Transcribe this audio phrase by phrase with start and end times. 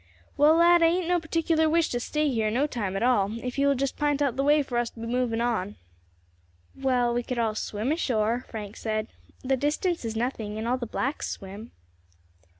[0.35, 3.59] "Well, lad, I ain't no particular wish to stay here no time at all, if
[3.59, 5.75] you will just pint out the way for us to be moving on."
[6.75, 9.09] "Well, we could all swim ashore," Frank said;
[9.43, 11.71] "the distance is nothing, and all the blacks swim."